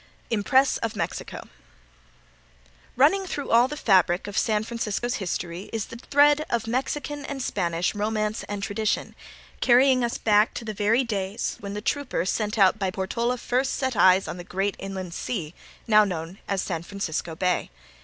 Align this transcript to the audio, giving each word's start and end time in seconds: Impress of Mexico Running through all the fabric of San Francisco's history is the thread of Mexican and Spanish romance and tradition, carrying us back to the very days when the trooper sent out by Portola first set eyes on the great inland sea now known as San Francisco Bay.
Impress 0.31 0.77
of 0.79 0.95
Mexico 0.95 1.47
Running 2.95 3.27
through 3.27 3.51
all 3.51 3.67
the 3.67 3.77
fabric 3.77 4.25
of 4.25 4.35
San 4.35 4.63
Francisco's 4.63 5.17
history 5.21 5.69
is 5.71 5.85
the 5.85 5.95
thread 5.97 6.43
of 6.49 6.65
Mexican 6.65 7.23
and 7.23 7.39
Spanish 7.39 7.93
romance 7.93 8.41
and 8.49 8.63
tradition, 8.63 9.13
carrying 9.59 10.03
us 10.03 10.17
back 10.17 10.55
to 10.55 10.65
the 10.65 10.73
very 10.73 11.03
days 11.03 11.57
when 11.59 11.75
the 11.75 11.81
trooper 11.83 12.25
sent 12.25 12.57
out 12.57 12.79
by 12.79 12.89
Portola 12.89 13.37
first 13.37 13.75
set 13.75 13.95
eyes 13.95 14.27
on 14.27 14.37
the 14.37 14.43
great 14.43 14.75
inland 14.79 15.13
sea 15.13 15.53
now 15.85 16.03
known 16.03 16.39
as 16.47 16.63
San 16.63 16.81
Francisco 16.81 17.35
Bay. 17.35 17.69